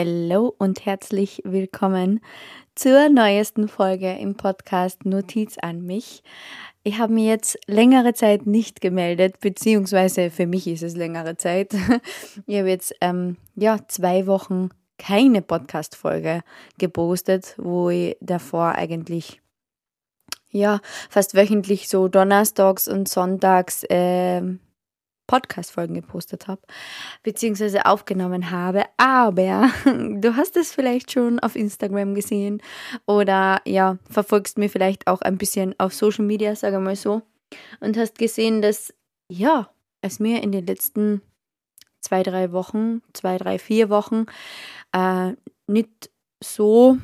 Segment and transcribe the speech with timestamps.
[0.00, 2.20] Hallo und herzlich willkommen
[2.76, 6.22] zur neuesten Folge im Podcast Notiz an mich.
[6.84, 11.74] Ich habe mir jetzt längere Zeit nicht gemeldet, beziehungsweise für mich ist es längere Zeit.
[12.46, 16.42] Ich habe jetzt ähm, ja zwei Wochen keine Podcast-Folge
[16.78, 19.42] gepostet, wo ich davor eigentlich
[20.52, 20.78] ja
[21.10, 24.42] fast wöchentlich so donnerstags und sonntags äh,
[25.28, 26.62] Podcast-Folgen gepostet habe,
[27.22, 28.82] beziehungsweise aufgenommen habe.
[28.96, 32.60] Aber du hast es vielleicht schon auf Instagram gesehen
[33.06, 37.22] oder ja, verfolgst mir vielleicht auch ein bisschen auf Social Media, sage mal so,
[37.78, 38.92] und hast gesehen, dass
[39.30, 39.70] ja,
[40.00, 41.22] es mir in den letzten
[42.00, 44.26] zwei, drei Wochen, zwei, drei, vier Wochen
[44.92, 45.32] äh,
[45.66, 46.10] nicht
[46.42, 46.98] so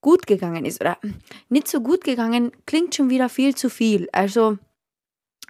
[0.00, 0.80] gut gegangen ist.
[0.80, 0.98] Oder
[1.48, 4.08] nicht so gut gegangen klingt schon wieder viel zu viel.
[4.12, 4.58] Also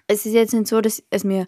[0.07, 1.47] es ist jetzt nicht so, dass es mir,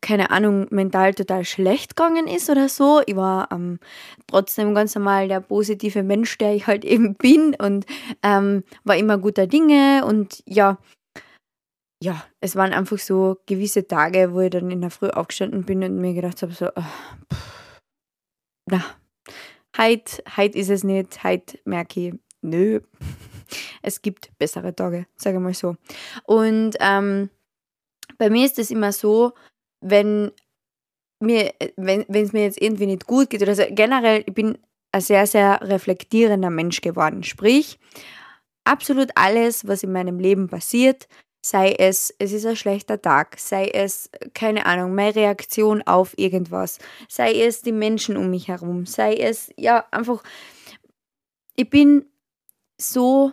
[0.00, 3.02] keine Ahnung, mental total schlecht gegangen ist oder so.
[3.06, 3.78] Ich war ähm,
[4.26, 7.86] trotzdem ganz normal der positive Mensch, der ich halt eben bin und
[8.22, 10.78] ähm, war immer guter Dinge und ja,
[12.02, 15.82] ja, es waren einfach so gewisse Tage, wo ich dann in der Früh aufgestanden bin
[15.82, 17.80] und mir gedacht habe, so, pff,
[18.70, 18.84] na,
[19.76, 22.80] heute, heute ist es nicht, heute merke ich, nö,
[23.82, 25.74] es gibt bessere Tage, sage ich mal so.
[26.24, 27.30] Und ähm,
[28.18, 29.32] bei mir ist es immer so,
[29.80, 30.32] wenn
[31.20, 34.58] mir, wenn es mir jetzt irgendwie nicht gut geht oder so, generell, ich bin
[34.92, 37.22] ein sehr, sehr reflektierender Mensch geworden.
[37.22, 37.78] Sprich,
[38.64, 41.08] absolut alles, was in meinem Leben passiert,
[41.44, 46.78] sei es, es ist ein schlechter Tag, sei es, keine Ahnung, meine Reaktion auf irgendwas,
[47.08, 50.22] sei es die Menschen um mich herum, sei es, ja, einfach,
[51.56, 52.06] ich bin
[52.80, 53.32] so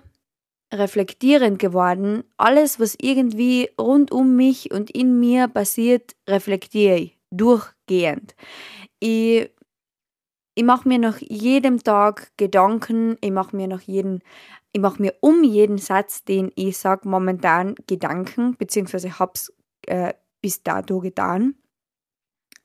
[0.77, 2.23] reflektierend geworden.
[2.37, 8.35] Alles, was irgendwie rund um mich und in mir passiert, reflektiere ich durchgehend.
[8.99, 9.49] Ich,
[10.55, 14.21] ich mache mir nach jedem Tag Gedanken, ich mache mir nach jeden,
[14.71, 19.53] ich mache mir um jeden Satz, den ich sage, momentan Gedanken, beziehungsweise habe es
[19.87, 21.55] äh, bis dato getan.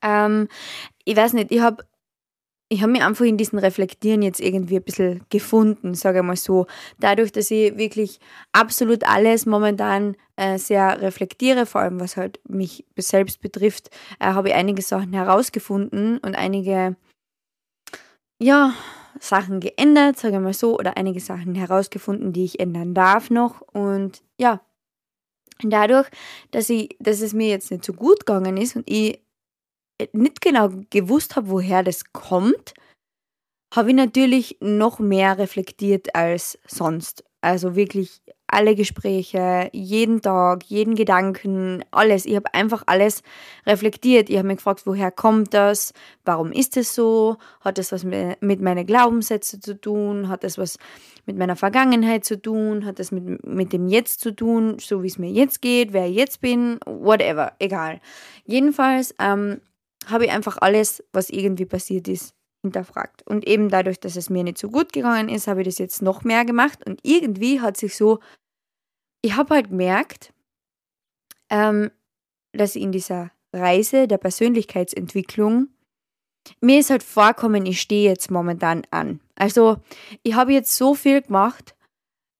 [0.02, 0.48] Ähm,
[1.04, 1.84] ich weiß nicht, ich habe
[2.72, 6.36] ich habe mich einfach in diesem Reflektieren jetzt irgendwie ein bisschen gefunden, sage ich mal
[6.36, 6.66] so.
[7.00, 8.20] Dadurch, dass ich wirklich
[8.52, 14.48] absolut alles momentan äh, sehr reflektiere, vor allem was halt mich selbst betrifft, äh, habe
[14.50, 16.94] ich einige Sachen herausgefunden und einige,
[18.40, 18.72] ja,
[19.18, 23.62] Sachen geändert, sage ich mal so, oder einige Sachen herausgefunden, die ich ändern darf noch.
[23.62, 24.60] Und ja,
[25.60, 26.08] dadurch,
[26.52, 29.20] dass, ich, dass es mir jetzt nicht so gut gegangen ist und ich
[30.12, 32.74] nicht genau gewusst habe, woher das kommt,
[33.74, 37.24] habe ich natürlich noch mehr reflektiert als sonst.
[37.42, 42.26] Also wirklich alle Gespräche, jeden Tag, jeden Gedanken, alles.
[42.26, 43.22] Ich habe einfach alles
[43.64, 44.28] reflektiert.
[44.28, 45.92] Ich habe mich gefragt, woher kommt das?
[46.24, 47.36] Warum ist es so?
[47.60, 50.28] Hat das was mit meinen Glaubenssätzen zu tun?
[50.28, 50.78] Hat das was
[51.26, 52.84] mit meiner Vergangenheit zu tun?
[52.84, 54.78] Hat das mit, mit dem Jetzt zu tun?
[54.80, 56.78] So wie es mir jetzt geht, wer ich jetzt bin?
[56.84, 58.00] Whatever, egal.
[58.44, 59.60] Jedenfalls ähm,
[60.06, 63.26] habe ich einfach alles, was irgendwie passiert ist, hinterfragt.
[63.26, 66.02] Und eben dadurch, dass es mir nicht so gut gegangen ist, habe ich das jetzt
[66.02, 66.84] noch mehr gemacht.
[66.86, 68.20] Und irgendwie hat sich so,
[69.22, 70.32] ich habe halt gemerkt,
[71.50, 71.90] ähm,
[72.52, 75.68] dass in dieser Reise der Persönlichkeitsentwicklung
[76.60, 79.20] mir ist halt vorkommen, ich stehe jetzt momentan an.
[79.34, 79.78] Also
[80.22, 81.74] ich habe jetzt so viel gemacht,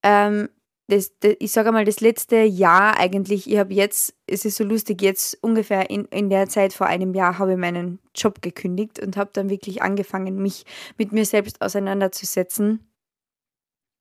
[0.03, 0.49] ähm,
[0.91, 4.65] das, das, ich sage mal, das letzte Jahr eigentlich, ich habe jetzt, es ist so
[4.65, 8.99] lustig, jetzt ungefähr in, in der Zeit vor einem Jahr habe ich meinen Job gekündigt
[9.01, 10.65] und habe dann wirklich angefangen, mich
[10.99, 12.87] mit mir selbst auseinanderzusetzen.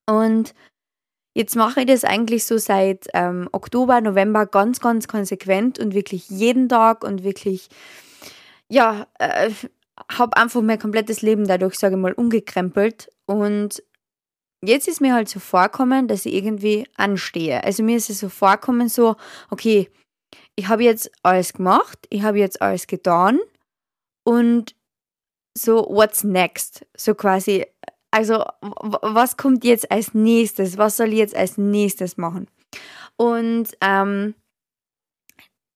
[0.08, 0.54] Und
[1.34, 6.30] jetzt mache ich das eigentlich so seit ähm, Oktober, November ganz, ganz konsequent und wirklich
[6.30, 7.70] jeden Tag und wirklich,
[8.68, 9.52] ja, äh,
[10.12, 13.84] habe einfach mein komplettes Leben dadurch, sage ich mal, umgekrempelt und
[14.64, 17.64] jetzt ist mir halt so vorkommen, dass ich irgendwie anstehe.
[17.64, 19.16] Also mir ist es so vorkommen, so,
[19.50, 19.90] okay,
[20.56, 23.40] ich habe jetzt alles gemacht, ich habe jetzt alles getan
[24.26, 24.76] und
[25.58, 26.86] so, what's next?
[26.96, 27.66] So quasi,
[28.12, 30.78] also was kommt jetzt als nächstes?
[30.78, 32.48] Was soll ich jetzt als nächstes machen?
[33.18, 34.36] Und ähm,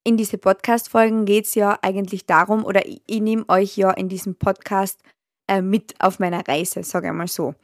[0.05, 4.09] in diese Podcast-Folgen geht es ja eigentlich darum, oder ich, ich nehme euch ja in
[4.09, 5.01] diesem Podcast
[5.47, 7.55] äh, mit auf meiner Reise, sage ich mal so.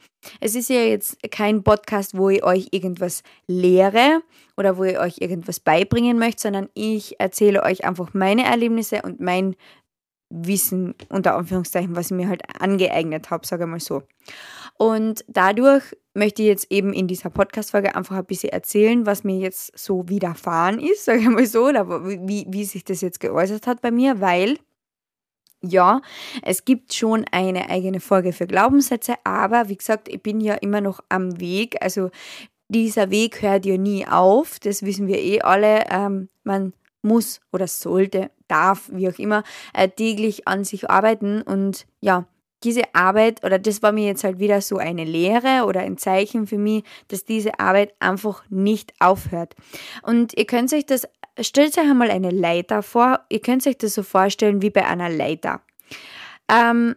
[0.41, 4.21] Es ist ja jetzt kein Podcast, wo ich euch irgendwas lehre
[4.57, 9.21] oder wo ich euch irgendwas beibringen möchte, sondern ich erzähle euch einfach meine Erlebnisse und
[9.21, 9.55] mein
[10.29, 14.03] Wissen, unter Anführungszeichen, was ich mir halt angeeignet habe, sage ich mal so.
[14.77, 15.83] Und dadurch
[16.13, 20.07] möchte ich jetzt eben in dieser Podcast-Folge einfach ein bisschen erzählen, was mir jetzt so
[20.07, 23.91] widerfahren ist, sage ich mal so, oder wie, wie sich das jetzt geäußert hat bei
[23.91, 24.57] mir, weil
[25.61, 26.01] Ja,
[26.41, 30.79] es gibt schon eine eigene Folge für Glaubenssätze, aber wie gesagt, ich bin ja immer
[30.79, 31.75] noch am Weg.
[31.81, 32.11] Also
[32.69, 35.83] dieser Weg hört ja nie auf, das wissen wir eh alle.
[35.89, 41.85] Ähm, man muss oder sollte, darf, wie auch immer, äh, täglich an sich arbeiten und
[41.99, 42.25] ja,
[42.63, 46.45] diese Arbeit, oder das war mir jetzt halt wieder so eine Lehre oder ein Zeichen
[46.45, 49.55] für mich, dass diese Arbeit einfach nicht aufhört.
[50.03, 51.07] Und ihr könnt euch das,
[51.41, 55.09] stellt euch einmal eine Leiter vor, ihr könnt euch das so vorstellen wie bei einer
[55.09, 55.61] Leiter.
[56.49, 56.95] Ähm,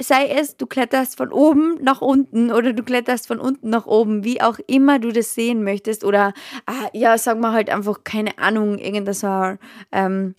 [0.00, 4.24] sei es, du kletterst von oben nach unten oder du kletterst von unten nach oben,
[4.24, 6.34] wie auch immer du das sehen möchtest oder
[6.66, 9.58] ah, ja, sag mal halt einfach, keine Ahnung, irgendein so,
[9.92, 10.34] ähm,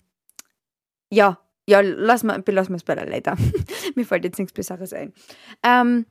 [1.10, 1.38] ja,
[1.68, 3.36] ja, lass mal, belassen wir es bei der Leiter.
[3.94, 5.12] Mir fällt jetzt nichts Besseres ein.
[5.62, 6.06] Ähm,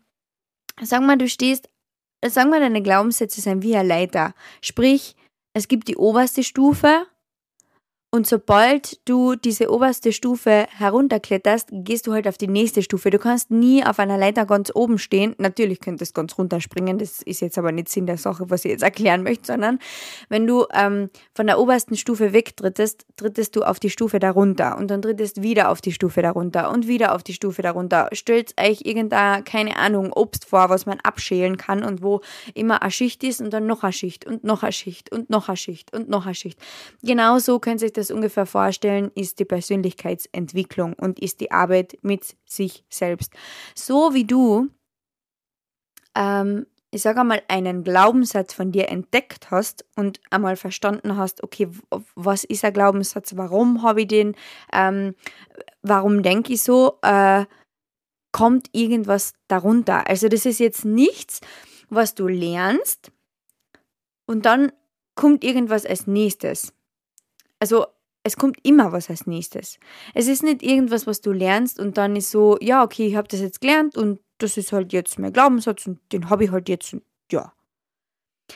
[0.81, 1.69] sag mal, du stehst,
[2.23, 4.35] sag mal, deine Glaubenssätze sind wie eine Leiter.
[4.61, 5.15] Sprich,
[5.57, 7.07] es gibt die oberste Stufe
[8.09, 13.09] und sobald du diese oberste Stufe herunterkletterst, gehst du halt auf die nächste Stufe.
[13.09, 15.35] Du kannst nie auf einer Leiter ganz oben stehen.
[15.39, 16.99] Natürlich könntest du ganz runterspringen.
[16.99, 19.79] Das ist jetzt aber nicht Sinn der Sache, was ich jetzt erklären möchte, sondern
[20.29, 24.89] wenn du ähm, von der obersten Stufe wegtrittest, trittest du auf die Stufe darunter und
[24.89, 28.07] dann trittest wieder auf die Stufe darunter und wieder auf die Stufe darunter.
[28.13, 32.21] Stellt euch irgendein, keine Ahnung, Obst vor, was man abschälen kann und wo
[32.53, 35.47] immer eine Schicht ist und dann noch eine Schicht und noch eine Schicht und noch
[35.47, 36.57] eine Schicht und noch eine Schicht.
[37.03, 42.85] Genauso könnt ihr das ungefähr vorstellen, ist die Persönlichkeitsentwicklung und ist die Arbeit mit sich
[42.89, 43.33] selbst.
[43.75, 44.69] So wie du,
[46.15, 51.69] ähm, ich sage einmal, einen Glaubenssatz von dir entdeckt hast und einmal verstanden hast, okay,
[52.15, 54.35] was ist ein Glaubenssatz, warum habe ich den,
[54.71, 55.15] ähm,
[55.81, 57.45] warum denke ich so, äh,
[58.31, 60.07] kommt irgendwas darunter.
[60.07, 61.41] Also das ist jetzt nichts,
[61.89, 63.11] was du lernst
[64.25, 64.71] und dann
[65.15, 66.73] kommt irgendwas als nächstes.
[67.59, 67.87] Also
[68.23, 69.79] es kommt immer was als nächstes.
[70.13, 73.27] Es ist nicht irgendwas, was du lernst und dann ist so, ja, okay, ich habe
[73.27, 76.69] das jetzt gelernt und das ist halt jetzt mein Glaubenssatz und den habe ich halt
[76.69, 77.53] jetzt und ja.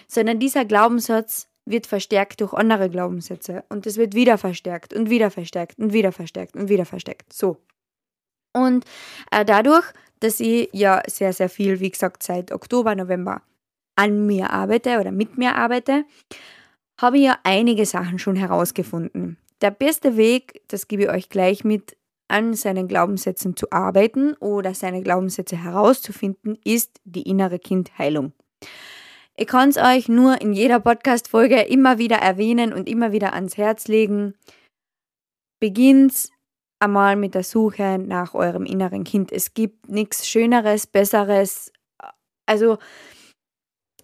[0.07, 5.31] Sondern dieser Glaubenssatz wird verstärkt durch andere Glaubenssätze und es wird wieder verstärkt und wieder
[5.31, 7.33] verstärkt und wieder verstärkt und wieder verstärkt.
[7.33, 7.57] So.
[8.53, 8.85] Und
[9.31, 9.85] äh, dadurch,
[10.19, 13.41] dass ich ja sehr, sehr viel, wie gesagt, seit Oktober, November
[13.95, 16.05] an mir arbeite oder mit mir arbeite,
[17.01, 19.37] habe ich ja einige Sachen schon herausgefunden.
[19.61, 24.73] Der beste Weg, das gebe ich euch gleich mit, an seinen Glaubenssätzen zu arbeiten oder
[24.73, 28.31] seine Glaubenssätze herauszufinden, ist die innere Kindheilung.
[29.35, 33.57] Ich kann es euch nur in jeder Podcast-Folge immer wieder erwähnen und immer wieder ans
[33.57, 34.35] Herz legen.
[35.59, 36.29] Beginnt
[36.79, 39.31] einmal mit der Suche nach eurem inneren Kind.
[39.31, 41.71] Es gibt nichts Schöneres, Besseres.
[42.45, 42.77] Also,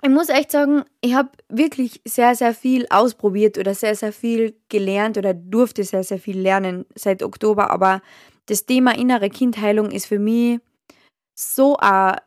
[0.01, 4.55] ich muss echt sagen, ich habe wirklich sehr, sehr viel ausprobiert oder sehr, sehr viel
[4.69, 7.71] gelernt oder durfte sehr, sehr viel lernen seit Oktober.
[7.71, 8.01] Aber
[8.45, 10.59] das Thema innere Kindheilung ist für mich
[11.35, 12.17] so ein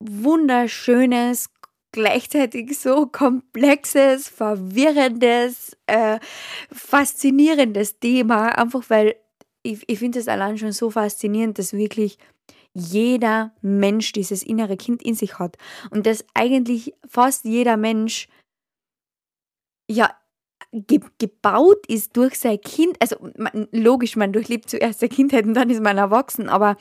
[0.00, 1.50] wunderschönes,
[1.92, 6.18] gleichzeitig so komplexes, verwirrendes, äh,
[6.72, 8.58] faszinierendes Thema.
[8.58, 9.16] Einfach weil
[9.62, 12.18] ich, ich finde es allein schon so faszinierend, dass wirklich
[12.74, 15.56] jeder Mensch dieses innere Kind in sich hat
[15.90, 18.28] und dass eigentlich fast jeder Mensch
[19.88, 20.10] ja
[20.72, 22.96] ge gebaut ist durch sein Kind.
[23.00, 26.76] Also man, logisch, man durchlebt zuerst der Kindheit und dann ist man erwachsen, aber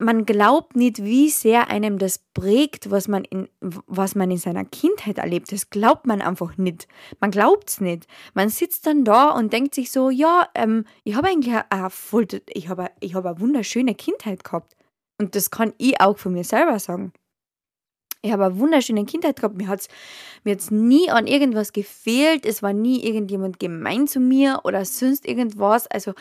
[0.00, 4.64] man glaubt nicht, wie sehr einem das prägt, was man in, was man in seiner
[4.64, 5.50] Kindheit erlebt.
[5.50, 6.86] Das glaubt man einfach nicht.
[7.18, 8.06] Man glaubt es nicht.
[8.32, 12.28] Man sitzt dann da und denkt sich so, ja, ähm, ich habe eigentlich eine, voll,
[12.48, 14.76] ich habe, ich habe eine wunderschöne Kindheit gehabt.
[15.20, 17.12] Und das kann ich auch von mir selber sagen.
[18.22, 19.56] Ich habe eine wunderschöne Kindheit gehabt.
[19.56, 19.88] Mir hat es
[20.44, 22.46] mir hat's nie an irgendwas gefehlt.
[22.46, 25.86] Es war nie irgendjemand gemein zu mir oder sonst irgendwas.
[25.86, 26.14] Also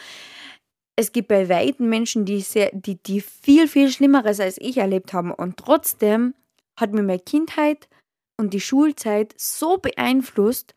[0.96, 5.14] es gibt bei weitem Menschen, die, sehr, die, die viel, viel Schlimmeres als ich erlebt
[5.14, 5.32] haben.
[5.32, 6.34] Und trotzdem
[6.80, 7.88] hat mir meine Kindheit
[8.40, 10.74] und die Schulzeit so beeinflusst,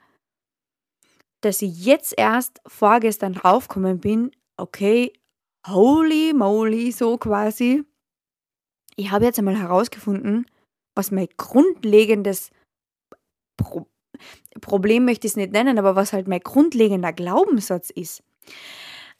[1.43, 5.12] dass ich jetzt erst vorgestern draufgekommen bin, okay,
[5.67, 7.85] holy moly, so quasi
[8.97, 10.47] ich habe jetzt einmal herausgefunden,
[10.94, 12.50] was mein grundlegendes
[13.56, 13.87] Pro
[14.61, 18.23] Problem möchte ich es nicht nennen, aber was halt mein grundlegender Glaubenssatz ist.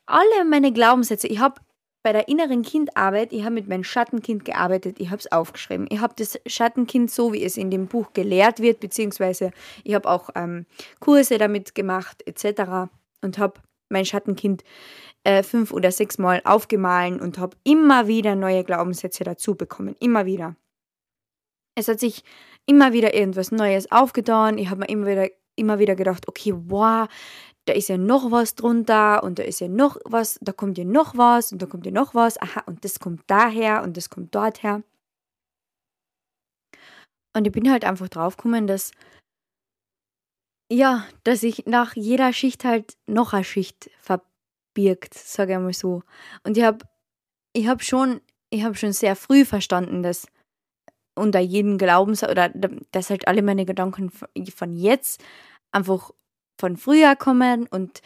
[0.05, 1.61] Alle meine Glaubenssätze, ich habe
[2.03, 5.87] bei der inneren Kindarbeit, ich habe mit meinem Schattenkind gearbeitet, ich habe es aufgeschrieben.
[5.91, 9.53] Ich habe das Schattenkind so, wie es in dem Buch gelehrt wird, beziehungsweise
[9.85, 10.67] ich habe auch ähm,
[10.99, 12.91] Kurse damit gemacht, etc.
[13.23, 13.61] und habe
[13.91, 14.65] mein Schattenkind
[15.31, 19.95] äh, fünf oder sechs Mal aufgemahlen und habe immer wieder neue Glaubenssätze dazu bekommen.
[20.01, 20.57] Immer wieder.
[21.77, 22.25] Es hat sich
[22.67, 24.59] immer wieder irgendwas Neues aufgetan.
[24.59, 27.07] Ich habe mir immer wieder immer wieder gedacht, okay, wow,
[27.67, 30.85] da ist ja noch was drunter und da ist ja noch was, da kommt ja
[30.85, 34.09] noch was und da kommt ja noch was, aha, und das kommt daher und das
[34.09, 34.83] kommt dorther.
[37.37, 38.91] Und ich bin halt einfach draufgekommen, dass
[40.73, 43.91] ja, dass sich nach jeder Schicht halt noch eine Schicht
[44.81, 46.03] verbirgt, sage ich mal so.
[46.45, 46.85] Und ich habe
[47.53, 48.21] ich hab schon,
[48.53, 50.27] hab schon sehr früh verstanden, dass
[51.15, 52.49] unter jedem Glaubenssatz oder
[52.93, 55.23] dass halt alle meine Gedanken von jetzt
[55.73, 56.13] einfach
[56.59, 58.01] von früher kommen und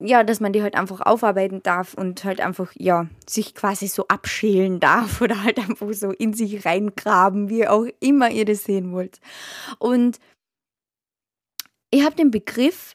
[0.00, 4.06] ja, dass man die halt einfach aufarbeiten darf und halt einfach, ja, sich quasi so
[4.06, 8.92] abschälen darf oder halt einfach so in sich reingraben, wie auch immer ihr das sehen
[8.92, 9.20] wollt.
[9.78, 10.18] Und
[11.90, 12.94] ich habe den Begriff,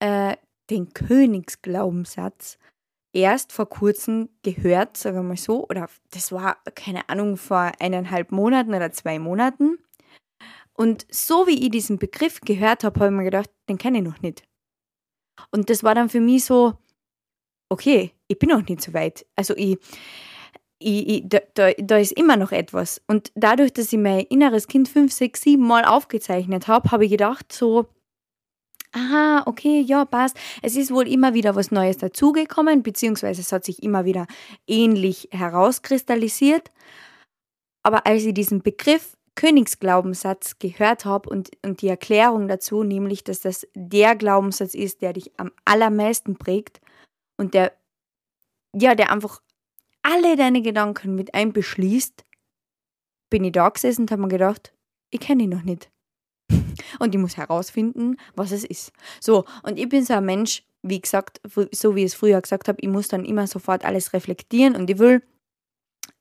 [0.00, 0.36] äh,
[0.70, 2.58] den Königsglaubenssatz,
[3.12, 8.32] erst vor kurzem gehört, sagen wir mal so, oder das war, keine Ahnung, vor eineinhalb
[8.32, 9.78] Monaten oder zwei Monaten.
[10.76, 14.04] Und so wie ich diesen Begriff gehört habe, habe ich mir gedacht, den kenne ich
[14.04, 14.42] noch nicht.
[15.50, 16.74] Und das war dann für mich so,
[17.68, 19.24] okay, ich bin noch nicht so weit.
[19.36, 19.78] Also ich,
[20.78, 23.00] ich, ich, da, da, da, ist immer noch etwas.
[23.06, 27.10] Und dadurch, dass ich mein inneres Kind fünf, sechs, sieben Mal aufgezeichnet habe, habe ich
[27.10, 27.86] gedacht, so,
[28.94, 30.36] aha, okay, ja, passt.
[30.62, 34.26] Es ist wohl immer wieder was Neues dazugekommen, beziehungsweise es hat sich immer wieder
[34.66, 36.70] ähnlich herauskristallisiert.
[37.82, 43.40] Aber als ich diesen Begriff Königsglaubenssatz gehört habe und, und die Erklärung dazu, nämlich, dass
[43.40, 46.80] das der Glaubenssatz ist, der dich am allermeisten prägt
[47.36, 47.72] und der,
[48.74, 49.42] ja, der einfach
[50.02, 52.24] alle deine Gedanken mit einbeschließt,
[53.30, 54.72] bin ich da gesessen und habe mir gedacht,
[55.10, 55.90] ich kenne ihn noch nicht.
[56.98, 58.92] Und ich muss herausfinden, was es ist.
[59.20, 61.40] So, und ich bin so ein Mensch, wie gesagt,
[61.72, 64.90] so wie ich es früher gesagt habe, ich muss dann immer sofort alles reflektieren und
[64.90, 65.22] ich will,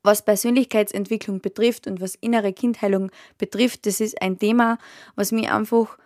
[0.04, 4.78] was Persönlichkeitsentwicklung betrifft und was innere Kindheilung betrifft, das ist ein Thema,
[5.16, 5.98] was mich einfach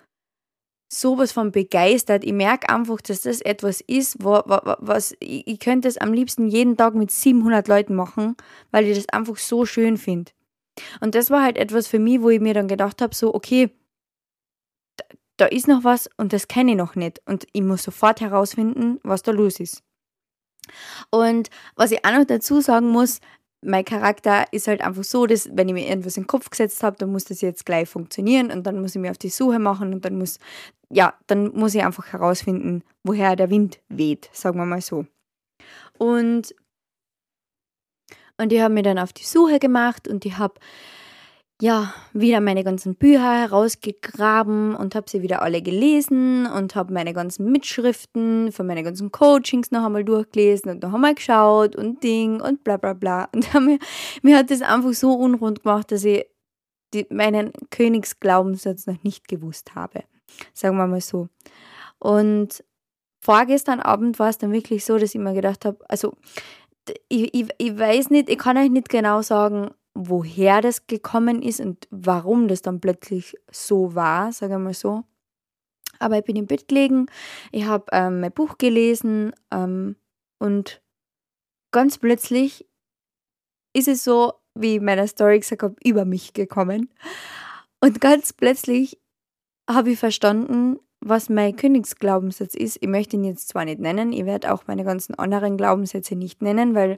[0.91, 2.23] sowas von begeistert.
[2.23, 6.47] Ich merke einfach, dass das etwas ist, wo, wo, was ich, könnte es am liebsten
[6.47, 8.35] jeden Tag mit 700 Leuten machen,
[8.71, 10.31] weil ich das einfach so schön finde.
[11.01, 13.71] Und das war halt etwas für mich, wo ich mir dann gedacht habe, so okay,
[15.37, 18.99] da, ist noch was und das kenne ich noch nicht und ich muss sofort herausfinden,
[19.03, 19.83] was da los ist.
[21.11, 23.19] Und was ich auch noch dazu sagen muss,
[23.63, 26.83] mein Charakter ist halt einfach so, dass wenn ich mir irgendwas in den Kopf gesetzt
[26.83, 29.59] habe, dann muss das jetzt gleich funktionieren und dann muss ich mir auf die Suche
[29.59, 30.39] machen und dann muss,
[30.89, 35.05] ja, dann muss ich einfach herausfinden, woher der Wind weht, sagen wir mal so.
[35.97, 36.53] Und,
[38.37, 40.55] und ich habe mir dann auf die Suche gemacht und ich habe
[41.59, 47.13] ja, wieder meine ganzen Bücher herausgegraben und habe sie wieder alle gelesen und habe meine
[47.13, 52.41] ganzen Mitschriften von meinen ganzen Coachings noch einmal durchgelesen und noch einmal geschaut und Ding
[52.41, 53.29] und bla bla bla.
[53.33, 53.79] Und mir,
[54.21, 56.27] mir hat das einfach so unrund gemacht, dass ich
[56.93, 60.03] die, meinen Königsglaubenssatz noch nicht gewusst habe.
[60.53, 61.27] Sagen wir mal so.
[61.97, 62.63] Und
[63.19, 66.13] vorgestern Abend war es dann wirklich so, dass ich mir gedacht habe, also
[67.09, 71.59] ich, ich, ich weiß nicht, ich kann euch nicht genau sagen, woher das gekommen ist
[71.59, 75.03] und warum das dann plötzlich so war, sage ich mal so.
[75.99, 77.07] Aber ich bin im Bett gelegen,
[77.51, 79.95] ich habe ähm, mein Buch gelesen ähm,
[80.37, 80.81] und
[81.71, 82.67] ganz plötzlich
[83.73, 86.89] ist es so, wie ich in meiner Story gesagt habe, über mich gekommen.
[87.79, 88.99] Und ganz plötzlich
[89.69, 92.77] habe ich verstanden, was mein Königsglaubenssatz ist.
[92.81, 96.41] Ich möchte ihn jetzt zwar nicht nennen, ich werde auch meine ganzen anderen Glaubenssätze nicht
[96.41, 96.97] nennen, weil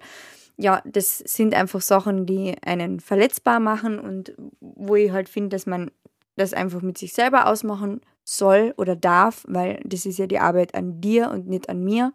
[0.61, 5.65] ja, das sind einfach Sachen, die einen verletzbar machen und wo ich halt finde, dass
[5.65, 5.89] man
[6.35, 10.75] das einfach mit sich selber ausmachen soll oder darf, weil das ist ja die Arbeit
[10.75, 12.11] an dir und nicht an mir.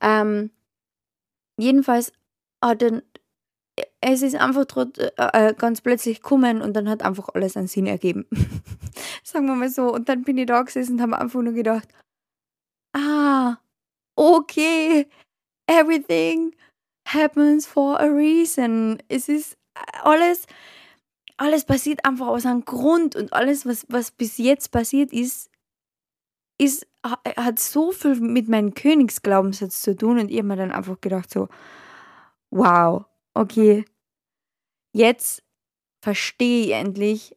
[0.00, 0.50] Ähm,
[1.56, 2.12] jedenfalls
[2.60, 3.02] hat dann,
[4.00, 7.68] es ist einfach trot, äh, äh, ganz plötzlich gekommen und dann hat einfach alles einen
[7.68, 8.26] Sinn ergeben.
[9.22, 9.92] Sagen wir mal so.
[9.92, 11.88] Und dann bin ich da gesessen und habe einfach nur gedacht,
[12.92, 13.56] ah,
[14.16, 15.06] okay,
[15.68, 16.52] everything
[17.06, 19.02] happens for a reason.
[19.08, 20.46] Es ist äh, alles,
[21.36, 25.50] alles passiert einfach aus einem Grund und alles, was, was bis jetzt passiert ist,
[26.58, 31.00] ist, hat so viel mit meinem Königsglaubenssatz zu tun und ich habe mir dann einfach
[31.00, 31.48] gedacht so,
[32.50, 33.04] wow,
[33.34, 33.84] okay,
[34.92, 35.42] jetzt
[36.00, 37.36] verstehe ich endlich,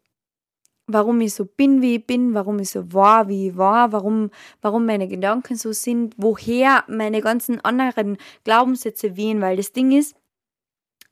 [0.88, 4.30] warum ich so bin, wie ich bin, warum ich so war, wie ich war, warum,
[4.62, 10.16] warum meine Gedanken so sind, woher meine ganzen anderen Glaubenssätze wehen, weil das Ding ist,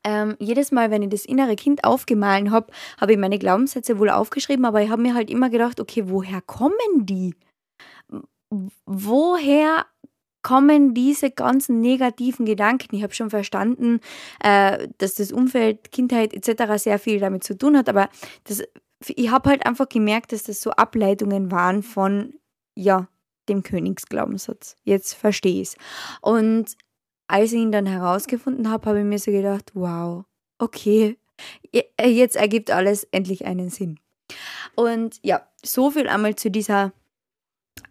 [0.03, 4.10] ähm, jedes Mal, wenn ich das innere Kind aufgemahlen habe, habe ich meine Glaubenssätze wohl
[4.10, 7.36] aufgeschrieben, aber ich habe mir halt immer gedacht, okay, woher kommen die?
[8.86, 9.86] Woher
[10.44, 12.96] kommen diese ganzen negativen Gedanken?
[12.96, 14.01] Ich habe schon verstanden,
[14.44, 16.84] äh, dass das Umfeld, Kindheit etc.
[16.84, 18.10] sehr viel damit zu tun hat, aber
[18.44, 18.62] das
[19.10, 22.33] ich habe halt einfach gemerkt, dass das so Ableitungen waren von,
[22.75, 23.07] ja,
[23.50, 24.75] dem Königsglaubenssatz.
[24.83, 25.75] Jetzt verstehe ich es.
[26.22, 26.75] Und
[27.27, 30.25] als ich ihn dann herausgefunden habe, habe ich mir so gedacht, wow,
[30.60, 31.17] okay,
[31.72, 34.00] äh, jetzt ergibt alles endlich einen Sinn.
[34.75, 36.93] Und ja, so viel einmal zu dieser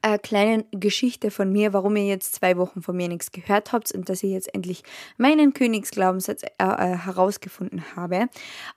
[0.03, 3.93] äh, kleinen Geschichte von mir, warum ihr jetzt zwei Wochen von mir nichts gehört habt
[3.93, 4.83] und dass ich jetzt endlich
[5.17, 8.29] meinen Königsglaubenssatz äh, äh, herausgefunden habe.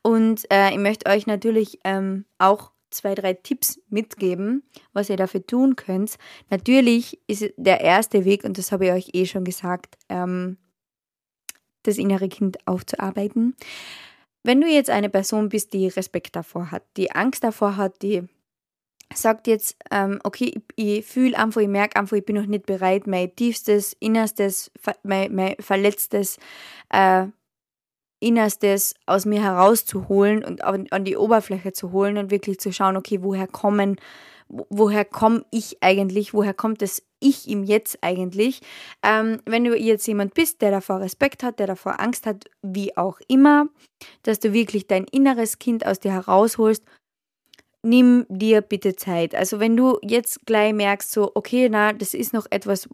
[0.01, 5.45] Und äh, ich möchte euch natürlich ähm, auch zwei, drei Tipps mitgeben, was ihr dafür
[5.45, 6.15] tun könnt.
[6.49, 10.57] Natürlich ist der erste Weg, und das habe ich euch eh schon gesagt, ähm,
[11.83, 13.55] das innere Kind aufzuarbeiten.
[14.43, 18.27] Wenn du jetzt eine Person bist, die Respekt davor hat, die Angst davor hat, die
[19.13, 22.65] sagt jetzt, ähm, okay, ich, ich fühle einfach, ich merke einfach, ich bin noch nicht
[22.65, 24.71] bereit, mein tiefstes, innerstes,
[25.03, 26.37] mein, mein verletztes,
[26.89, 27.27] äh,
[28.19, 32.97] Innerstes aus mir herauszuholen und an, an die Oberfläche zu holen und wirklich zu schauen,
[32.97, 33.97] okay, woher kommen,
[34.47, 38.61] woher komme ich eigentlich, woher kommt das Ich im Jetzt eigentlich.
[39.03, 42.95] Ähm, wenn du jetzt jemand bist, der davor Respekt hat, der davor Angst hat, wie
[42.97, 43.67] auch immer,
[44.23, 46.83] dass du wirklich dein inneres Kind aus dir herausholst
[47.85, 49.35] nimm dir bitte Zeit.
[49.35, 52.89] Also wenn du jetzt gleich merkst, so, okay, na, das ist noch etwas,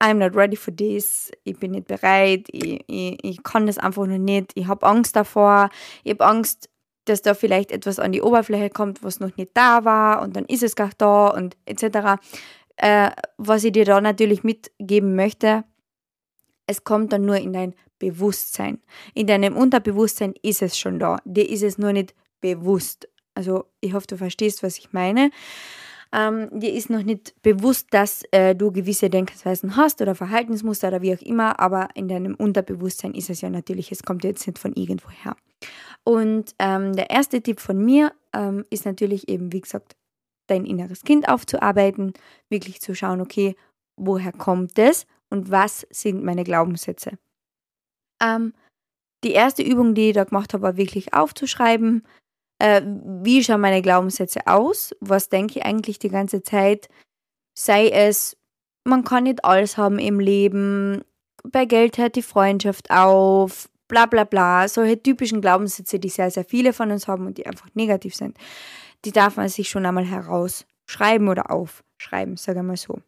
[0.00, 4.06] I'm not ready for this, ich bin nicht bereit, ich, ich, ich kann das einfach
[4.06, 5.70] noch nicht, ich habe Angst davor,
[6.04, 6.70] ich habe Angst,
[7.04, 10.44] dass da vielleicht etwas an die Oberfläche kommt, was noch nicht da war und dann
[10.44, 12.20] ist es gar da und etc.
[12.76, 15.64] Äh, was ich dir da natürlich mitgeben möchte,
[16.66, 18.80] es kommt dann nur in dein Bewusstsein.
[19.14, 21.18] In deinem Unterbewusstsein ist es schon da.
[21.24, 23.08] Dir ist es nur nicht bewusst.
[23.38, 25.30] Also ich hoffe, du verstehst, was ich meine.
[26.12, 31.02] Ähm, dir ist noch nicht bewusst, dass äh, du gewisse Denkensweisen hast oder Verhaltensmuster oder
[31.02, 34.58] wie auch immer, aber in deinem Unterbewusstsein ist es ja natürlich, es kommt jetzt nicht
[34.58, 35.36] von irgendwoher.
[36.02, 39.94] Und ähm, der erste Tipp von mir ähm, ist natürlich eben, wie gesagt,
[40.48, 42.14] dein inneres Kind aufzuarbeiten,
[42.48, 43.54] wirklich zu schauen, okay,
[43.96, 47.18] woher kommt es und was sind meine Glaubenssätze.
[48.20, 48.52] Ähm,
[49.22, 52.02] die erste Übung, die ich da gemacht habe, war wirklich aufzuschreiben,
[52.58, 56.88] äh, wie schauen meine Glaubenssätze aus, was denke ich eigentlich die ganze Zeit,
[57.54, 58.36] sei es,
[58.84, 61.02] man kann nicht alles haben im Leben,
[61.44, 66.44] bei Geld hört die Freundschaft auf, bla bla bla, solche typischen Glaubenssätze, die sehr, sehr
[66.44, 68.36] viele von uns haben und die einfach negativ sind,
[69.04, 73.00] die darf man sich schon einmal herausschreiben oder aufschreiben, sage ich mal so.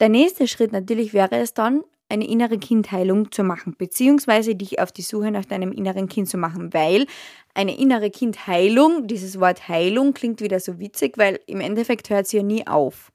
[0.00, 4.92] Der nächste Schritt natürlich wäre es dann, eine innere Kindheilung zu machen, beziehungsweise dich auf
[4.92, 7.06] die Suche nach deinem inneren Kind zu machen, weil
[7.54, 12.38] eine innere Kindheilung, dieses Wort Heilung klingt wieder so witzig, weil im Endeffekt hört sie
[12.38, 13.12] ja nie auf.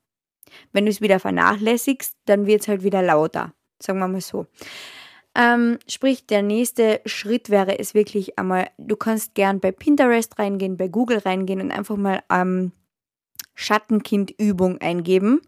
[0.72, 4.48] Wenn du es wieder vernachlässigst, dann wird es halt wieder lauter, sagen wir mal so.
[5.38, 10.78] Ähm, sprich, der nächste Schritt wäre es wirklich einmal, du kannst gern bei Pinterest reingehen,
[10.78, 12.72] bei Google reingehen und einfach mal ähm,
[13.56, 15.42] Schattenkindübung eingeben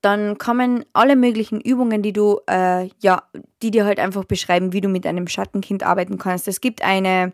[0.00, 3.22] dann kommen alle möglichen Übungen, die du, äh, ja,
[3.62, 6.48] die dir halt einfach beschreiben, wie du mit einem Schattenkind arbeiten kannst.
[6.48, 7.32] Es gibt eine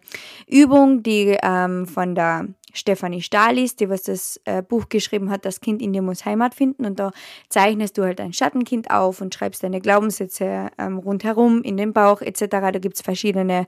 [0.48, 5.44] Übung, die ähm, von der Stefanie Stahl ist, die was das äh, Buch geschrieben hat,
[5.44, 6.84] Das Kind in dir muss Heimat finden.
[6.84, 7.12] Und da
[7.48, 12.20] zeichnest du halt ein Schattenkind auf und schreibst deine Glaubenssätze ähm, rundherum in den Bauch
[12.20, 12.46] etc.
[12.50, 13.66] Da gibt es verschiedene,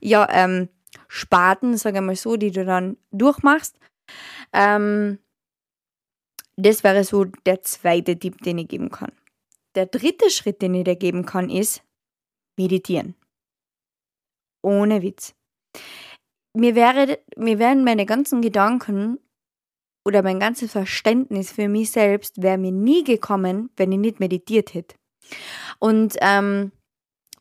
[0.00, 0.68] ja, ähm,
[1.06, 3.76] Sparten, sage ich mal so, die du dann durchmachst.
[4.52, 5.18] Ähm,
[6.60, 9.12] das wäre so der zweite Tipp, den ich geben kann.
[9.74, 11.82] Der dritte Schritt, den ich dir geben kann, ist
[12.58, 13.14] meditieren.
[14.62, 15.34] Ohne Witz.
[16.54, 19.18] Mir, wäre, mir wären meine ganzen Gedanken
[20.04, 24.74] oder mein ganzes Verständnis für mich selbst wäre mir nie gekommen, wenn ich nicht meditiert
[24.74, 24.96] hätte.
[25.78, 26.72] Und ähm,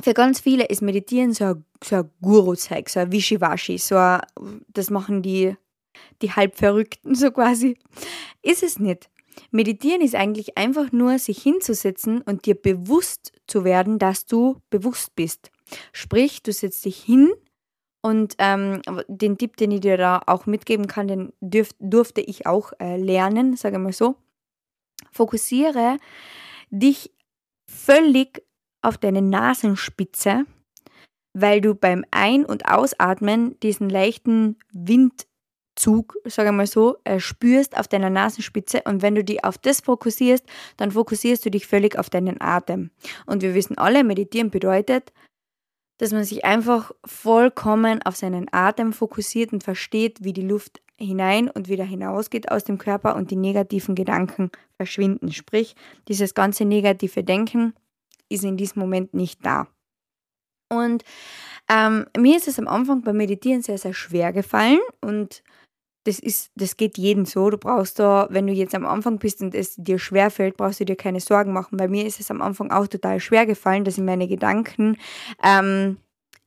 [0.01, 4.21] für ganz viele ist Meditieren so ein, Guru-Zeug, so ein Wischiwaschi, so ein,
[4.67, 5.55] das machen die
[6.21, 7.77] die Halbverrückten so quasi.
[8.41, 9.09] Ist es nicht.
[9.51, 15.15] Meditieren ist eigentlich einfach nur, sich hinzusetzen und dir bewusst zu werden, dass du bewusst
[15.15, 15.51] bist.
[15.93, 17.31] Sprich, du setzt dich hin
[18.01, 22.45] und ähm, den Tipp, den ich dir da auch mitgeben kann, den dürf, durfte ich
[22.45, 24.15] auch äh, lernen, sage ich mal so.
[25.12, 25.97] Fokussiere
[26.69, 27.12] dich
[27.67, 28.43] völlig
[28.81, 30.45] auf deine Nasenspitze,
[31.33, 35.27] weil du beim Ein- und Ausatmen diesen leichten Wind
[35.80, 39.82] Zug, sage mal so, äh, spürst auf deiner Nasenspitze und wenn du dich auf das
[39.82, 40.46] fokussierst,
[40.78, 42.92] dann fokussierst du dich völlig auf deinen Atem.
[43.26, 45.12] Und wir wissen alle, meditieren bedeutet,
[45.98, 51.50] dass man sich einfach vollkommen auf seinen Atem fokussiert und versteht, wie die Luft hinein
[51.50, 55.32] und wieder hinausgeht aus dem Körper und die negativen Gedanken verschwinden.
[55.32, 55.76] Sprich,
[56.08, 57.74] dieses ganze negative Denken
[58.30, 59.68] ist in diesem Moment nicht da.
[60.72, 61.04] Und
[61.72, 65.44] Ähm, mir ist es am Anfang beim Meditieren sehr, sehr schwer gefallen und
[66.10, 67.52] das ist, das geht jedem so.
[67.52, 70.80] Du brauchst da, wenn du jetzt am Anfang bist und es dir schwer fällt, brauchst
[70.80, 71.78] du dir keine Sorgen machen.
[71.78, 74.98] Bei mir ist es am Anfang auch total schwer gefallen, dass ich meine Gedanken
[75.43, 75.98] ähm,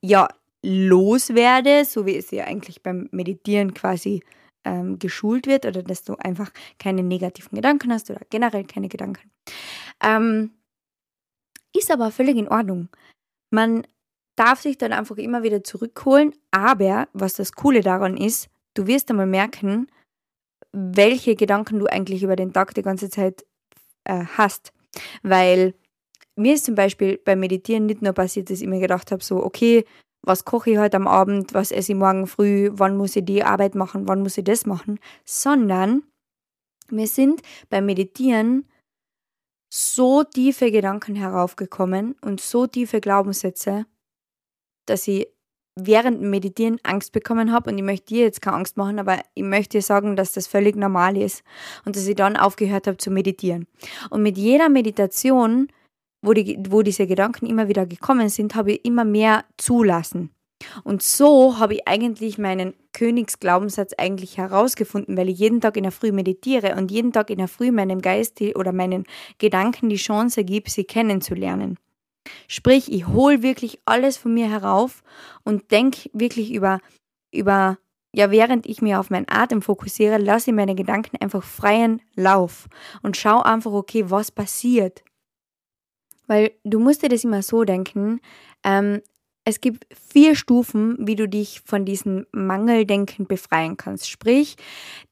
[0.01, 0.29] ja
[0.65, 4.25] loswerde, so wie es ja eigentlich beim Meditieren quasi
[4.65, 9.31] ähm, geschult wird, oder dass du einfach keine negativen Gedanken hast oder generell keine Gedanken.
[10.03, 10.51] Ähm,
[11.77, 12.89] ist aber völlig in Ordnung.
[13.51, 13.87] Man
[14.35, 19.11] darf sich dann einfach immer wieder zurückholen, aber was das Coole daran ist, du wirst
[19.11, 19.91] einmal merken,
[20.73, 23.45] welche Gedanken du eigentlich über den Tag die ganze Zeit
[24.05, 24.73] äh, hast.
[25.23, 25.75] Weil
[26.37, 29.43] mir ist zum Beispiel beim Meditieren nicht nur passiert, dass ich mir gedacht habe, so,
[29.45, 29.85] okay,
[30.23, 33.43] was koche ich heute am Abend, was esse ich morgen früh, wann muss ich die
[33.43, 36.05] Arbeit machen, wann muss ich das machen, sondern
[36.91, 38.67] mir sind beim Meditieren
[39.73, 43.87] so tiefe Gedanken heraufgekommen und so tiefe Glaubenssätze,
[44.87, 45.29] dass ich
[45.77, 49.21] während dem Meditieren Angst bekommen habe und ich möchte dir jetzt keine Angst machen, aber
[49.35, 51.43] ich möchte dir sagen, dass das völlig normal ist
[51.85, 53.67] und dass ich dann aufgehört habe zu meditieren.
[54.11, 55.69] Und mit jeder Meditation,
[56.23, 60.31] wo, die, wo diese Gedanken immer wieder gekommen sind, habe ich immer mehr zulassen.
[60.85, 65.93] Und so habe ich eigentlich meinen Königsglaubenssatz eigentlich herausgefunden, weil ich jeden Tag in der
[65.93, 69.05] Früh meditiere und jeden Tag in der Früh meinem Geist oder meinen
[69.39, 71.79] Gedanken die Chance gebe, sie kennenzulernen.
[72.49, 75.03] Sprich, ich hole wirklich alles von mir herauf
[75.45, 76.81] und denke wirklich über,
[77.33, 77.79] über,
[78.15, 82.69] ja, während ich mir auf meinen Atem fokussiere, lasse ich meine Gedanken einfach freien Lauf
[83.03, 85.03] und schaue einfach, okay, was passiert.
[86.27, 88.21] Weil du musst dir das immer so denken,
[88.65, 89.01] ähm,
[89.45, 94.09] es gibt vier Stufen, wie du dich von diesem Mangeldenken befreien kannst.
[94.09, 94.57] Sprich,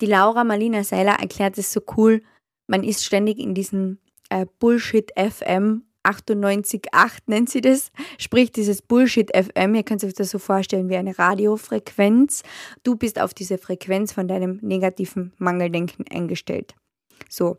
[0.00, 2.22] die Laura Marlina Seiler erklärt es so cool,
[2.68, 9.30] man ist ständig in diesem äh, Bullshit FM 98,8 nennt sie das, sprich dieses Bullshit
[9.34, 9.74] FM.
[9.74, 12.42] Ihr könnt euch das so vorstellen wie eine Radiofrequenz.
[12.82, 16.74] Du bist auf diese Frequenz von deinem negativen Mangeldenken eingestellt.
[17.28, 17.56] So.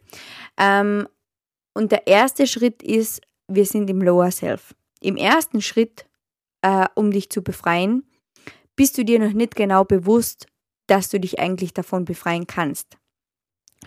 [0.58, 1.08] Ähm,
[1.73, 4.75] und der erste Schritt ist, wir sind im Lower Self.
[5.01, 6.06] Im ersten Schritt,
[6.62, 8.04] äh, um dich zu befreien,
[8.75, 10.47] bist du dir noch nicht genau bewusst,
[10.88, 12.97] dass du dich eigentlich davon befreien kannst.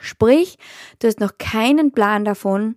[0.01, 0.59] Sprich,
[0.99, 2.77] du hast noch keinen Plan davon,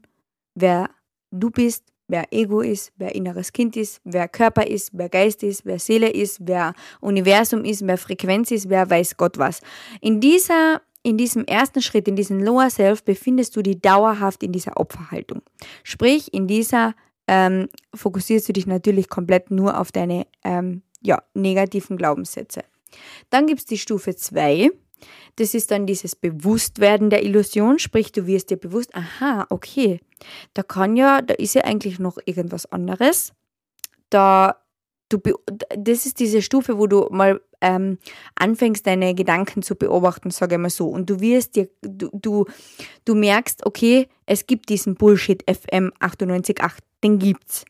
[0.53, 0.89] wer
[1.31, 5.65] du bist, wer Ego ist, wer inneres Kind ist, wer Körper ist, wer Geist ist,
[5.65, 9.61] wer Seele ist, wer Universum ist, wer Frequenz ist, wer weiß Gott was.
[10.01, 14.51] In dieser in diesem ersten Schritt, in diesem Lower Self, befindest du dich dauerhaft in
[14.51, 15.41] dieser Opferhaltung.
[15.83, 16.95] Sprich, in dieser
[17.29, 22.61] ähm, fokussierst du dich natürlich komplett nur auf deine ähm, ja, negativen Glaubenssätze.
[23.29, 24.71] Dann gibt es die Stufe 2,
[25.37, 29.99] das ist dann dieses Bewusstwerden der Illusion, sprich, du wirst dir bewusst, aha, okay,
[30.53, 33.33] da kann ja, da ist ja eigentlich noch irgendwas anderes.
[34.09, 34.63] Da,
[35.09, 35.19] du,
[35.77, 37.99] das ist diese Stufe, wo du mal ähm,
[38.33, 40.87] anfängst, deine Gedanken zu beobachten, sage ich mal so.
[40.87, 42.45] Und du wirst dir, du, du,
[43.05, 47.63] du merkst, okay, es gibt diesen Bullshit FM 98.8, den gibt's.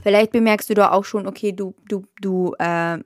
[0.00, 2.98] Vielleicht bemerkst du da auch schon, okay, du, du, du äh,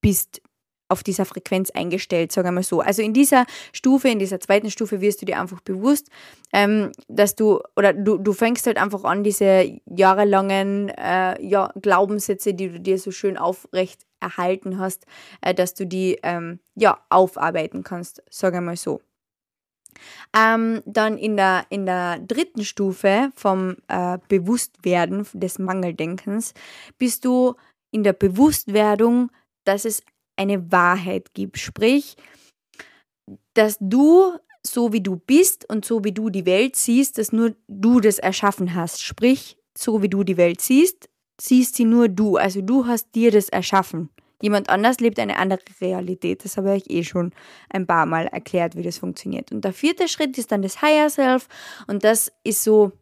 [0.00, 0.40] bist
[0.88, 2.80] auf dieser Frequenz eingestellt, sagen wir mal so.
[2.80, 6.08] Also in dieser Stufe, in dieser zweiten Stufe wirst du dir einfach bewusst,
[6.52, 12.54] ähm, dass du, oder du, du fängst halt einfach an, diese jahrelangen äh, ja, Glaubenssätze,
[12.54, 15.06] die du dir so schön aufrecht erhalten hast,
[15.42, 19.00] äh, dass du die ähm, ja, aufarbeiten kannst, sagen wir mal so.
[20.36, 26.54] Ähm, dann in der, in der dritten Stufe vom äh, Bewusstwerden des Mangeldenkens
[26.98, 27.54] bist du
[27.90, 29.30] in der Bewusstwerdung,
[29.64, 30.02] dass es
[30.38, 31.58] eine Wahrheit gibt.
[31.58, 32.16] Sprich,
[33.54, 37.54] dass du so wie du bist und so wie du die Welt siehst, dass nur
[37.68, 39.02] du das erschaffen hast.
[39.02, 41.08] Sprich, so wie du die Welt siehst,
[41.40, 42.36] siehst sie nur du.
[42.36, 44.10] Also du hast dir das erschaffen.
[44.40, 46.44] Jemand anders lebt eine andere Realität.
[46.44, 47.32] Das habe ich eh schon
[47.70, 49.50] ein paar Mal erklärt, wie das funktioniert.
[49.50, 51.48] Und der vierte Schritt ist dann das Higher Self.
[51.88, 52.92] Und das ist so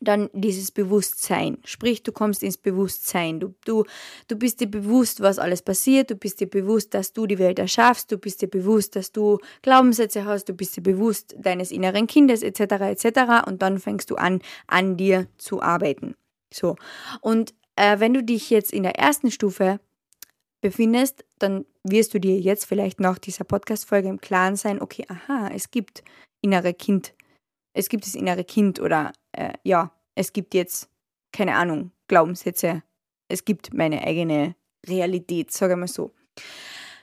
[0.00, 1.58] dann dieses Bewusstsein.
[1.64, 3.40] Sprich, du kommst ins Bewusstsein.
[3.40, 3.84] Du, du,
[4.28, 6.10] du bist dir bewusst, was alles passiert.
[6.10, 8.10] Du bist dir bewusst, dass du die Welt erschaffst.
[8.12, 10.48] Du bist dir bewusst, dass du Glaubenssätze hast.
[10.48, 12.60] Du bist dir bewusst deines inneren Kindes etc.
[12.60, 13.46] etc.
[13.46, 16.14] Und dann fängst du an, an dir zu arbeiten.
[16.52, 16.76] So.
[17.20, 19.80] Und äh, wenn du dich jetzt in der ersten Stufe
[20.60, 25.50] befindest, dann wirst du dir jetzt vielleicht nach dieser Podcast-Folge im Klaren sein, okay, aha,
[25.54, 26.02] es gibt
[26.40, 27.14] innere Kind
[27.76, 30.88] es gibt das innere Kind oder äh, ja, es gibt jetzt,
[31.32, 32.82] keine Ahnung, Glaubenssätze.
[33.28, 36.12] Es gibt meine eigene Realität, sage ich mal so.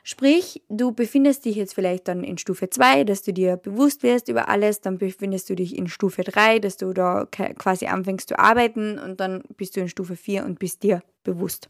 [0.03, 4.27] Sprich, du befindest dich jetzt vielleicht dann in Stufe 2, dass du dir bewusst wirst
[4.27, 8.37] über alles, dann befindest du dich in Stufe 3, dass du da quasi anfängst zu
[8.37, 11.69] arbeiten und dann bist du in Stufe 4 und bist dir bewusst.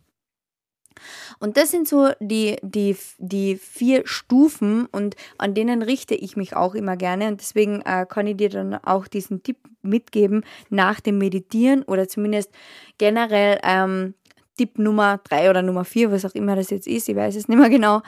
[1.39, 6.56] Und das sind so die, die, die vier Stufen und an denen richte ich mich
[6.56, 7.27] auch immer gerne.
[7.27, 12.08] Und deswegen äh, kann ich dir dann auch diesen Tipp mitgeben nach dem Meditieren oder
[12.08, 12.51] zumindest
[12.97, 14.13] generell ähm,
[14.58, 17.47] Tipp Nummer drei oder Nummer vier, was auch immer das jetzt ist, ich weiß es
[17.47, 18.01] nicht mehr genau.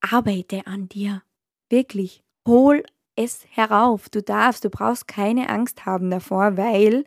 [0.00, 1.22] Arbeite an dir.
[1.70, 2.22] Wirklich.
[2.46, 2.84] Hol
[3.16, 4.08] es herauf.
[4.08, 7.04] Du darfst, du brauchst keine Angst haben davor, weil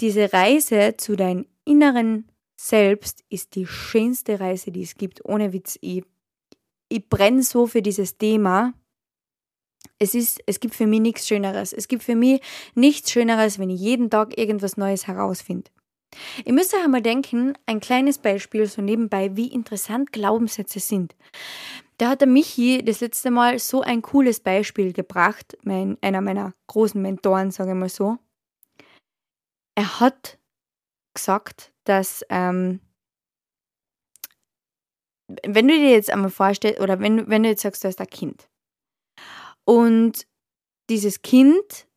[0.00, 5.24] diese Reise zu deinem inneren Selbst ist die schönste Reise, die es gibt.
[5.24, 5.78] Ohne Witz.
[5.82, 6.02] Ich,
[6.88, 8.72] ich brenne so für dieses Thema.
[9.98, 11.72] Es, ist, es gibt für mich nichts Schöneres.
[11.72, 12.40] Es gibt für mich
[12.74, 15.70] nichts Schöneres, wenn ich jeden Tag irgendwas Neues herausfinde.
[16.44, 21.14] Ihr müsst euch einmal denken, ein kleines Beispiel so nebenbei, wie interessant Glaubenssätze sind.
[21.98, 26.54] Da hat der Michi das letzte Mal so ein cooles Beispiel gebracht, mein, einer meiner
[26.66, 28.18] großen Mentoren, sage ich mal so.
[29.74, 30.38] Er hat
[31.16, 32.80] gesagt, dass ähm,
[35.44, 38.06] wenn du dir jetzt einmal vorstellst, oder wenn, wenn du jetzt sagst, du hast ein
[38.06, 38.48] Kind
[39.64, 40.26] und
[40.88, 41.88] dieses Kind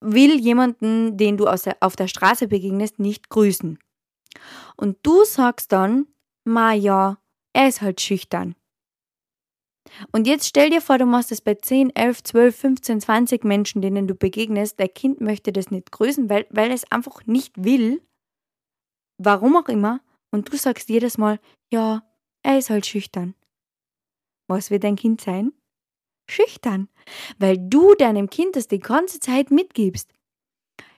[0.00, 3.78] will jemanden, den du der, auf der Straße begegnest, nicht grüßen.
[4.76, 6.06] Und du sagst dann,
[6.44, 7.18] ma ja,
[7.54, 8.54] er ist halt schüchtern.
[10.12, 13.82] Und jetzt stell dir vor, du machst es bei 10, 11, 12, 15, 20 Menschen,
[13.82, 14.80] denen du begegnest.
[14.80, 18.02] Dein Kind möchte das nicht grüßen, weil, weil es einfach nicht will.
[19.18, 20.00] Warum auch immer.
[20.30, 21.38] Und du sagst jedes Mal,
[21.72, 22.02] ja,
[22.42, 23.34] er ist halt schüchtern.
[24.48, 25.52] Was wird dein Kind sein?
[26.28, 26.88] Schüchtern.
[27.38, 30.10] Weil du deinem Kind das die ganze Zeit mitgibst.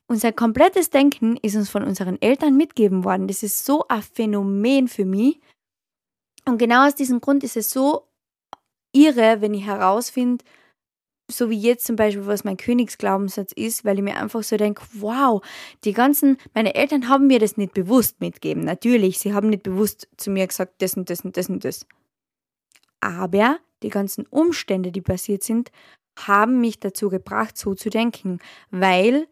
[0.09, 3.27] Unser komplettes Denken ist uns von unseren Eltern mitgegeben worden.
[3.27, 5.41] Das ist so ein Phänomen für mich.
[6.45, 8.06] Und genau aus diesem Grund ist es so
[8.97, 10.45] irre, wenn ich herausfinde,
[11.31, 14.83] so wie jetzt zum Beispiel, was mein Königsglaubenssatz ist, weil ich mir einfach so denke,
[14.93, 15.45] wow,
[15.85, 18.65] die ganzen, meine Eltern haben mir das nicht bewusst mitgegeben.
[18.65, 21.87] Natürlich, sie haben nicht bewusst zu mir gesagt, das und das und das und das.
[23.01, 25.71] Aber die ganzen Umstände, die passiert sind,
[26.19, 28.39] haben mich dazu gebracht, so zu denken,
[28.71, 29.27] weil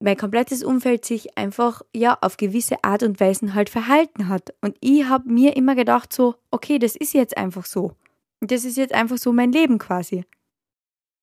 [0.00, 4.54] mein komplettes Umfeld sich einfach ja auf gewisse Art und Weise halt verhalten hat.
[4.60, 7.92] Und ich habe mir immer gedacht so, okay, das ist jetzt einfach so.
[8.40, 10.24] Das ist jetzt einfach so mein Leben quasi.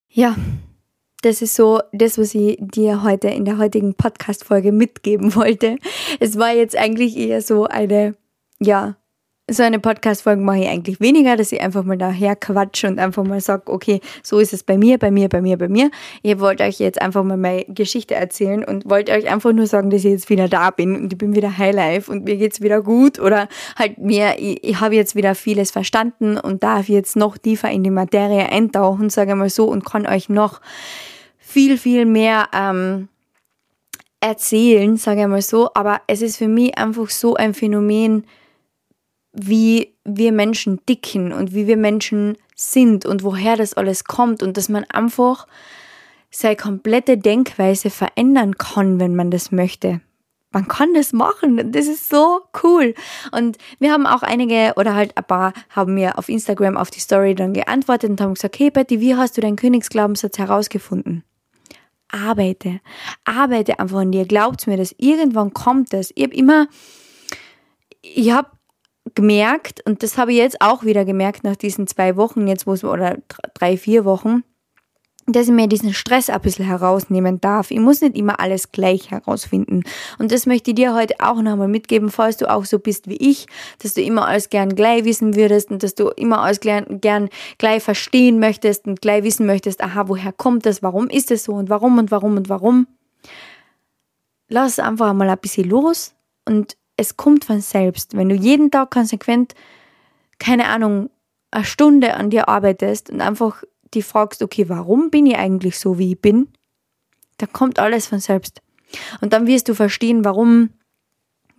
[0.10, 0.36] Ja,
[1.22, 5.78] das ist so das, was ich dir heute in der heutigen Podcast-Folge mitgeben wollte.
[6.20, 8.16] Es war jetzt eigentlich eher so eine,
[8.60, 8.98] ja,
[9.52, 13.26] so eine Podcast-Folge mache ich eigentlich weniger, dass ich einfach mal daher quatsche und einfach
[13.26, 15.92] mal sage, okay, so ist es bei mir, bei mir, bei mir, bei mir.
[16.22, 19.90] Ich wollte euch jetzt einfach mal meine Geschichte erzählen und wollte euch einfach nur sagen,
[19.90, 22.82] dass ich jetzt wieder da bin und ich bin wieder Highlife und mir geht's wieder
[22.82, 27.38] gut oder halt mir, ich, ich habe jetzt wieder vieles verstanden und darf jetzt noch
[27.38, 30.62] tiefer in die Materie eintauchen, sage ich mal so, und kann euch noch
[31.38, 33.10] viel, viel mehr ähm,
[34.22, 35.70] erzählen, sage ich mal so.
[35.74, 38.24] Aber es ist für mich einfach so ein Phänomen,
[39.34, 44.58] wie wir Menschen dicken und wie wir Menschen sind und woher das alles kommt und
[44.58, 45.48] dass man einfach
[46.30, 50.02] seine komplette Denkweise verändern kann, wenn man das möchte.
[50.52, 51.72] Man kann das machen.
[51.72, 52.94] Das ist so cool.
[53.32, 57.00] Und wir haben auch einige oder halt ein paar haben mir auf Instagram auf die
[57.00, 61.24] Story dann geantwortet und haben gesagt, hey Betty, wie hast du deinen Königsglaubenssatz herausgefunden?
[62.08, 62.82] Arbeite.
[63.26, 64.26] Arbeite einfach an dir.
[64.26, 64.94] Glaubt mir das.
[65.00, 66.12] Irgendwann kommt das.
[66.14, 66.68] Ich habe immer,
[68.04, 68.50] ich habe
[69.16, 72.74] gemerkt, und das habe ich jetzt auch wieder gemerkt nach diesen zwei Wochen, jetzt wo
[72.74, 73.18] es, oder
[73.54, 74.44] drei, vier Wochen,
[75.26, 77.72] dass ich mir diesen Stress ein bisschen herausnehmen darf.
[77.72, 79.84] Ich muss nicht immer alles gleich herausfinden.
[80.20, 83.16] Und das möchte ich dir heute auch nochmal mitgeben, falls du auch so bist wie
[83.16, 83.48] ich,
[83.82, 87.30] dass du immer alles gern gleich wissen würdest und dass du immer alles gern, gern
[87.58, 91.54] gleich verstehen möchtest und gleich wissen möchtest, aha, woher kommt das, warum ist es so
[91.54, 92.88] und warum und warum und warum.
[94.50, 98.16] Lass einfach mal ein bisschen los und es kommt von selbst.
[98.16, 99.56] Wenn du jeden Tag konsequent,
[100.40, 101.10] keine Ahnung,
[101.52, 105.98] eine Stunde an dir arbeitest und einfach die fragst, okay, warum bin ich eigentlich so,
[106.00, 106.48] wie ich bin,
[107.38, 108.62] dann kommt alles von selbst.
[109.22, 110.70] Und dann wirst du verstehen, warum,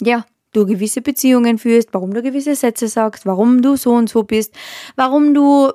[0.01, 4.23] ja, du gewisse Beziehungen führst, warum du gewisse Sätze sagst, warum du so und so
[4.23, 4.55] bist,
[4.97, 5.73] warum du,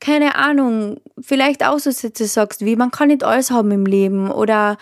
[0.00, 4.30] keine Ahnung, vielleicht auch so Sätze sagst, wie man kann nicht alles haben im Leben
[4.30, 4.78] oder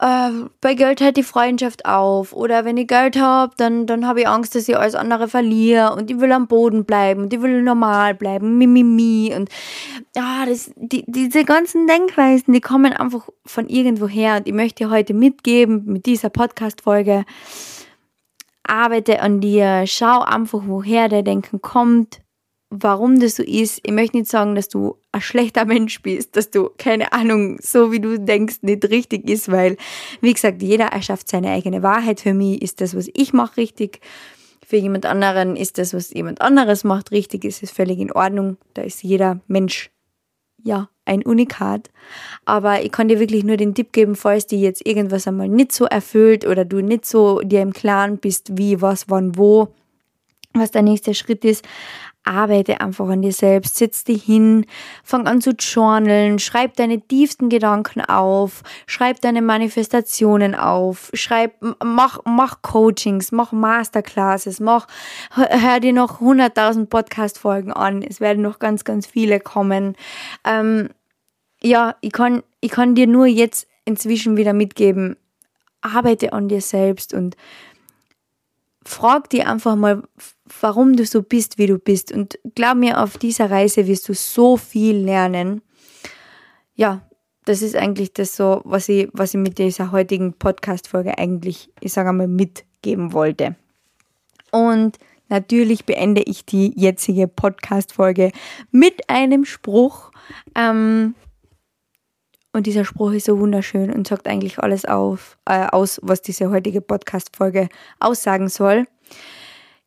[0.00, 0.30] äh,
[0.60, 2.32] bei Geld hört die Freundschaft auf.
[2.32, 5.94] Oder wenn ich Geld habe, dann, dann habe ich Angst, dass ich alles andere verliere.
[5.94, 7.22] Und ich will am Boden bleiben.
[7.22, 9.48] Und ich will normal bleiben, mimimi und
[10.16, 14.90] ja, das, die, diese ganzen Denkweisen, die kommen einfach von irgendwo her und ich möchte
[14.90, 17.24] heute mitgeben mit dieser Podcast-Folge,
[18.64, 22.20] arbeite an dir, schau einfach, woher der Denken kommt,
[22.70, 23.80] warum das so ist.
[23.82, 27.92] Ich möchte nicht sagen, dass du ein schlechter Mensch bist, dass du, keine Ahnung, so
[27.92, 29.76] wie du denkst, nicht richtig ist, weil,
[30.20, 32.20] wie gesagt, jeder erschafft seine eigene Wahrheit.
[32.20, 34.00] Für mich ist das, was ich mache, richtig.
[34.66, 37.44] Für jemand anderen ist das, was jemand anderes macht, richtig.
[37.44, 38.58] Ist es völlig in Ordnung.
[38.74, 39.90] Da ist jeder Mensch,
[40.62, 41.88] ja, ein Unikat.
[42.44, 45.72] Aber ich kann dir wirklich nur den Tipp geben, falls dir jetzt irgendwas einmal nicht
[45.72, 49.68] so erfüllt oder du nicht so dir im Klaren bist, wie, was, wann, wo,
[50.52, 51.64] was der nächste Schritt ist,
[52.24, 54.66] arbeite einfach an dir selbst, setz dich hin,
[55.02, 62.20] fang an zu journalen, schreib deine tiefsten Gedanken auf, schreib deine Manifestationen auf, schreib, mach,
[62.24, 64.86] mach Coachings, mach Masterclasses, mach,
[65.30, 69.96] hör dir noch 100.000 Podcast-Folgen an, es werden noch ganz, ganz viele kommen.
[70.44, 70.90] Ähm,
[71.62, 75.16] ja, ich kann, ich kann dir nur jetzt inzwischen wieder mitgeben,
[75.80, 77.36] arbeite an dir selbst und
[78.84, 80.02] frag dir einfach mal,
[80.60, 82.12] warum du so bist, wie du bist.
[82.12, 85.62] Und glaub mir, auf dieser Reise wirst du so viel lernen.
[86.74, 87.02] Ja,
[87.44, 91.92] das ist eigentlich das so, was ich, was ich mit dieser heutigen Podcast-Folge eigentlich, ich
[91.92, 93.56] sage einmal, mitgeben wollte.
[94.50, 98.32] Und natürlich beende ich die jetzige Podcast-Folge
[98.70, 100.10] mit einem Spruch.
[100.54, 101.14] Ähm,
[102.52, 106.50] und dieser Spruch ist so wunderschön und sagt eigentlich alles auf, äh, aus, was diese
[106.50, 107.68] heutige Podcast-Folge
[108.00, 108.86] aussagen soll.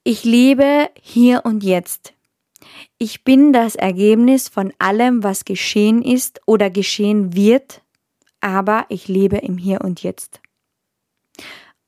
[0.03, 2.13] Ich lebe hier und jetzt.
[2.97, 7.83] Ich bin das Ergebnis von allem, was geschehen ist oder geschehen wird,
[8.39, 10.41] aber ich lebe im Hier und Jetzt.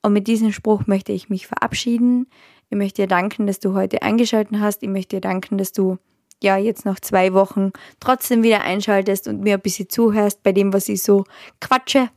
[0.04, 2.28] Und mit diesem Spruch möchte ich mich verabschieden.
[2.70, 4.84] Ich möchte dir danken, dass du heute eingeschaltet hast.
[4.84, 5.98] Ich möchte dir danken, dass du
[6.44, 10.72] ja jetzt nach zwei Wochen trotzdem wieder einschaltest und mir ein bisschen zuhörst bei dem,
[10.72, 11.24] was ich so
[11.60, 12.10] quatsche.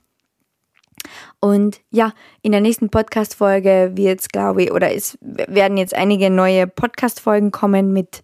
[1.47, 6.29] Und ja, in der nächsten Podcast-Folge wird es, glaube ich, oder es werden jetzt einige
[6.29, 8.23] neue Podcast-Folgen kommen mit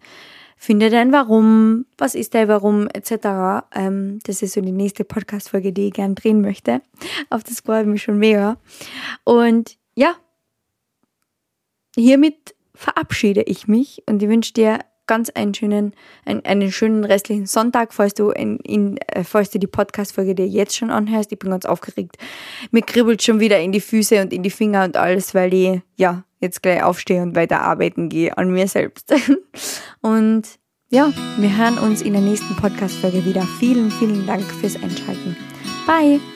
[0.57, 3.65] Finde dein Warum, was ist dein Warum, etc.
[3.73, 6.81] Ähm, das ist so die nächste Podcast-Folge, die ich gern drehen möchte.
[7.29, 8.57] Auf das freue ich mich schon mega.
[9.23, 10.15] Und ja,
[11.95, 15.93] hiermit verabschiede ich mich und ich wünsche dir ganz einen schönen,
[16.25, 20.47] einen, einen schönen restlichen Sonntag, falls du in, in äh, falls du die Podcast-Folge dir
[20.47, 21.31] jetzt schon anhörst.
[21.31, 22.17] Ich bin ganz aufgeregt.
[22.71, 25.81] Mir kribbelt schon wieder in die Füße und in die Finger und alles, weil ich
[25.97, 29.13] ja jetzt gleich aufstehe und weiter arbeiten gehe an mir selbst.
[30.01, 30.43] und
[30.89, 33.41] ja, wir hören uns in der nächsten Podcast-Folge wieder.
[33.59, 35.35] Vielen, vielen Dank fürs Einschalten.
[35.87, 36.32] Bye!